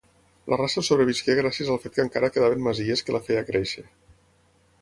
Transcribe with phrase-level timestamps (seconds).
[0.51, 3.89] La raça sobrevisqué gràcies al fet que encara quedaven masies que la feia créixer.